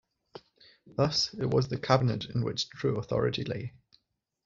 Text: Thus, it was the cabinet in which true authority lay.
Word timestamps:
Thus, 0.87 1.31
it 1.35 1.51
was 1.51 1.67
the 1.67 1.77
cabinet 1.77 2.25
in 2.25 2.43
which 2.43 2.69
true 2.71 2.97
authority 2.97 3.43
lay. 3.43 3.73